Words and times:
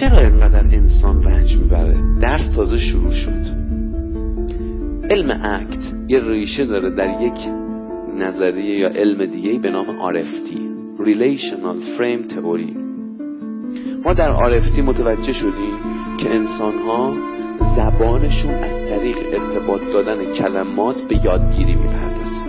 چرا 0.00 0.18
اینقدر 0.18 0.58
انسان 0.58 1.22
رنج 1.22 1.56
می‌بره؟ 1.56 1.96
درس 2.20 2.54
تازه 2.54 2.78
شروع 2.78 3.12
شد. 3.12 3.46
علم 5.10 5.40
اکت 5.44 5.94
یه 6.08 6.20
ریشه 6.20 6.66
داره 6.66 6.90
در 6.90 7.22
یک 7.22 7.38
نظریه 8.18 8.78
یا 8.78 8.88
علم 8.88 9.26
دیگه 9.26 9.58
به 9.58 9.70
نام 9.70 9.86
RFT 9.86 10.48
Relational 10.98 11.98
Frame 11.98 12.32
Theory. 12.32 12.76
ما 14.04 14.12
در 14.12 14.36
RFT 14.36 14.78
متوجه 14.78 15.32
شدیم 15.32 15.76
که 16.18 16.30
انسان 16.30 16.74
ها 16.86 17.14
زبانشون 17.76 18.54
از 18.54 18.88
طریق 18.88 19.16
ارتباط 19.32 19.80
دادن 19.92 20.34
کلمات 20.34 20.96
به 21.08 21.24
یادگیری 21.24 21.74
می‌پردازه 21.74 22.40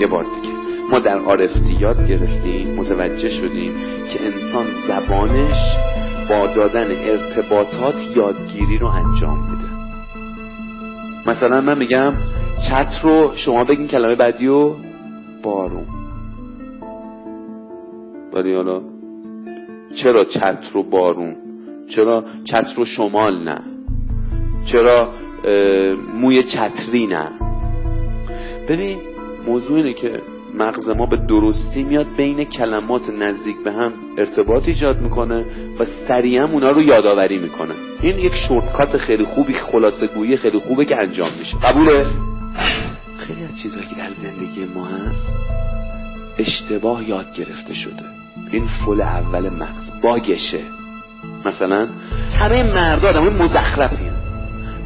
یه 0.00 0.06
بار 0.06 0.24
دیگه. 0.24 0.54
ما 0.90 0.98
در 0.98 1.18
RFT 1.18 1.80
یاد 1.80 2.08
گرفتیم 2.08 2.74
متوجه 2.74 3.30
شدیم 3.30 3.72
که 4.12 4.18
انسان 4.26 4.66
زبانش 4.88 5.97
با 6.28 6.46
دادن 6.46 6.90
ارتباطات 6.90 7.94
یادگیری 8.16 8.78
رو 8.78 8.86
انجام 8.86 9.50
میده. 9.50 9.68
مثلا 11.26 11.60
من 11.60 11.78
میگم 11.78 12.12
چت 12.68 13.00
رو 13.02 13.32
شما 13.34 13.64
بگین 13.64 13.88
کلمه 13.88 14.14
بعدی 14.14 14.46
و 14.46 14.74
بارون. 15.42 15.86
ولی 18.32 18.54
حالا 18.54 18.80
چرا 20.02 20.24
چت 20.24 20.58
رو 20.72 20.82
بارون؟ 20.82 21.36
چرا 21.90 22.24
چت 22.44 22.72
رو 22.76 22.84
شمال 22.84 23.44
نه؟ 23.44 23.60
چرا 24.66 25.08
موی 26.14 26.42
چتری 26.42 27.06
نه؟ 27.06 27.28
ببین 28.68 28.98
موضوع 29.46 29.76
اینه 29.76 29.92
که 29.92 30.22
مغز 30.58 30.88
ما 30.88 31.06
به 31.06 31.16
درستی 31.16 31.82
میاد 31.82 32.06
بین 32.16 32.44
کلمات 32.44 33.10
نزدیک 33.10 33.56
به 33.64 33.72
هم 33.72 33.92
ارتباط 34.18 34.68
ایجاد 34.68 35.00
می‌کنه 35.00 35.44
و 35.78 35.84
سریعا 36.08 36.44
اونا 36.44 36.70
رو 36.70 36.82
یادآوری 36.82 37.38
می‌کنه. 37.38 37.74
این 38.02 38.18
یک 38.18 38.34
شورتکات 38.34 38.96
خیلی 38.96 39.24
خوبی 39.24 39.54
خلاصه 39.54 40.06
گویی 40.06 40.36
خیلی 40.36 40.58
خوبه 40.58 40.84
که 40.84 40.96
انجام 40.96 41.30
میشه. 41.38 41.56
قبوله؟ 41.58 42.06
خیلی 43.18 43.44
از 43.44 43.58
چیزهایی 43.62 43.86
که 43.86 43.94
در 43.94 44.10
زندگی 44.10 44.64
ما 44.74 44.86
هست 44.86 45.26
اشتباه 46.38 47.08
یاد 47.08 47.34
گرفته 47.34 47.74
شده. 47.74 48.02
این 48.52 48.66
فل 48.86 49.00
اول 49.00 49.48
مغز. 49.48 50.00
باگشه. 50.02 50.60
مثلا 51.44 51.88
همه 52.38 52.62
مردا 52.62 53.08
آدم 53.08 53.28
مزخرفی 53.28 54.10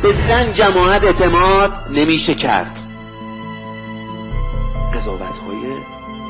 به 0.02 0.12
زن 0.28 0.52
جماعت 0.52 1.04
اعتماد 1.04 1.72
نمیشه 1.90 2.34
کرد. 2.34 2.91
قضاوت 5.02 5.20
های 5.20 5.72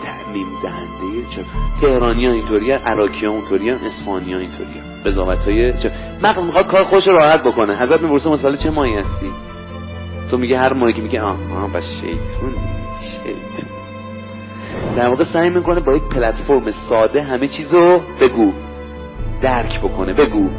تعمیم 0.03 0.47
دهنده 0.63 1.29
چه 1.31 1.45
تهرانی 1.81 2.27
ها 2.27 2.33
اینطوری 2.33 2.73
عراقی 2.73 3.27
ها 3.27 3.33
اونطوری 3.33 3.71
ها 3.71 3.77
اسفانی 3.87 4.33
ها 4.33 4.39
اینطوری. 4.39 4.81
قضاوت 5.07 5.45
های 5.45 5.73
چه 5.83 5.93
می‌خواد 6.23 6.67
کار 6.67 6.85
خوش 6.85 7.09
راحت 7.09 7.43
بکنه. 7.43 7.73
ازت 7.73 8.03
می‌پرسه 8.03 8.31
مثلا 8.31 8.57
چه 8.57 8.71
ماهی 8.71 8.97
هستی؟ 8.97 9.31
تو 10.31 10.39
میگه 10.39 10.59
هر 10.59 10.73
ماهی 10.73 10.93
که 10.93 11.03
میگه 11.03 11.23
آه 11.23 11.37
آه 11.57 11.73
بس 11.73 11.85
شیطون 12.01 12.53
شیطون. 13.01 13.71
در 14.97 15.09
واقع 15.09 15.25
سعی 15.25 15.51
می‌کنه 15.51 15.81
با 15.81 15.93
یک 15.93 16.03
پلتفرم 16.03 16.73
ساده 16.89 17.23
همه 17.23 17.49
چیزو 17.49 18.01
بگو. 18.21 18.53
درک 19.43 19.81
بکنه 19.81 20.13
بگو. 20.13 20.51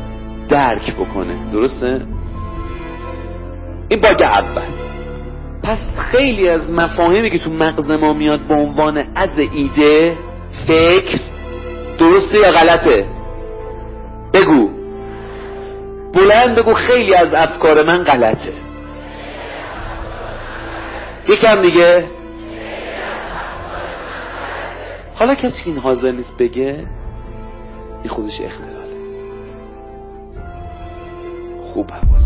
درک 0.50 0.95
بکنه. 0.95 1.52
درسته؟ 1.52 2.02
این 3.89 4.00
باگ 4.00 4.22
اول. 4.22 4.83
پس 5.64 5.80
خیلی 6.11 6.50
از 6.50 6.69
مفاهیمی 6.69 7.30
که 7.30 7.39
تو 7.39 7.50
مغز 7.50 7.92
ما 7.92 8.14
میاد 8.14 8.39
به 8.39 8.53
عنوان 8.53 8.97
از 9.16 9.30
ایده 9.38 10.17
فکر 10.67 11.19
درسته 12.00 12.38
یا 12.38 12.52
غلطه؟ 12.52 13.06
بگو. 14.34 14.69
بلند 16.14 16.56
بگو 16.56 16.73
خیلی 16.73 17.16
از 17.16 17.34
افکار 17.34 17.84
من 17.84 18.03
غلطه. 18.03 18.53
یکم 21.30 21.61
دیگه. 21.61 22.06
حالا 25.16 25.35
کسی 25.35 25.63
این 25.66 25.78
حاضر 25.78 26.12
نیست 26.12 26.38
بگه 26.38 26.88
این 28.03 28.09
خودش 28.09 28.41
اختلاله 28.41 28.73
خوب 31.73 31.91
حواس 31.91 32.22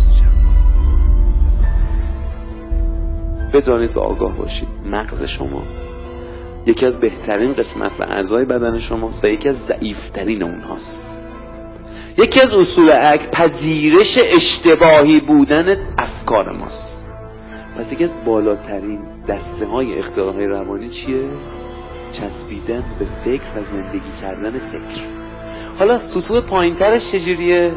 بدانید 3.54 3.98
و 3.98 4.00
آگاه 4.00 4.38
باشید. 4.38 4.68
مغز 4.86 5.24
شما. 5.24 5.64
یکی 6.66 6.86
از 6.86 7.00
بهترین 7.00 7.54
قسمت 7.54 7.92
و 8.00 8.04
اعضای 8.04 8.46
بدن 8.46 8.80
شما 8.80 9.12
و 9.24 9.28
یکی 9.28 9.50
از 9.50 9.56
ضعیفترین 9.56 10.44
اونهاست. 10.44 11.18
یکی 12.18 12.42
از 12.42 12.54
اصول 12.54 12.90
عقل 12.90 13.26
پذیرش 13.32 14.18
اشتباهی 14.18 15.20
بودن 15.20 15.78
افکار 15.98 16.52
ماست. 16.52 17.06
پس 17.78 17.94
یکی 17.94 18.04
از 18.04 18.12
بالاترین 18.26 19.00
دسته 19.28 19.66
های 19.66 20.00
اختلال 20.00 20.40
روانی 20.40 20.90
چیه؟ 20.90 21.24
چسبیدن 22.12 22.84
به 23.00 23.06
فکر 23.26 23.42
و 23.42 23.64
زندگی 23.72 24.12
کردن 24.22 24.52
فکر. 24.52 25.04
حالا 25.80 26.00
سطوح 26.00 26.42
پایینترش 26.42 27.12
چجوریه؟ 27.12 27.72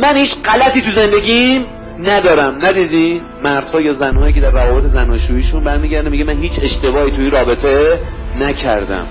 من 0.00 0.16
هیچ 0.16 0.30
غلطی 0.44 0.80
تو 0.80 0.92
زندگیم 0.92 1.66
ندارم. 2.02 2.58
ندیدی؟ 2.62 3.22
مردها 3.42 3.80
یا 3.80 3.92
زنهایی 3.92 4.32
که 4.32 4.40
در 4.40 4.50
روابط 4.50 4.84
زناشوییشون 4.84 5.64
برمیگردن 5.64 6.10
میگه 6.10 6.24
من 6.24 6.42
هیچ 6.42 6.52
اشتباهی 6.62 7.10
توی 7.10 7.30
رابطه 7.30 7.98
نکردم. 8.40 9.06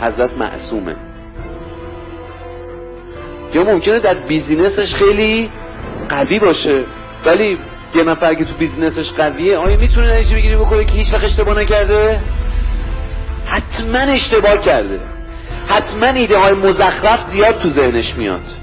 حضرت 0.00 0.30
معصومه. 0.38 0.96
یا 3.54 3.64
ممکنه 3.64 3.98
در 3.98 4.14
بیزینسش 4.14 4.94
خیلی 4.94 5.50
قوی 6.08 6.38
باشه 6.38 6.84
ولی 7.26 7.58
یه 7.94 8.04
نفر 8.04 8.34
که 8.34 8.44
تو 8.44 8.54
بیزینسش 8.58 9.10
قویه 9.10 9.56
آیا 9.56 9.76
می‌تونه 9.76 10.18
نتیجه 10.18 10.36
بگیری 10.36 10.56
بکنه 10.56 10.84
که 10.84 10.92
هیچ 10.92 11.12
وقت 11.12 11.24
اشتباه 11.24 11.58
نکرده؟ 11.58 12.20
حتما 13.46 13.98
اشتباه 13.98 14.60
کرده. 14.60 15.00
حتما 15.66 16.06
ایده 16.06 16.38
های 16.38 16.54
مزخرف 16.54 17.30
زیاد 17.30 17.58
تو 17.58 17.68
ذهنش 17.68 18.14
میاد. 18.14 18.59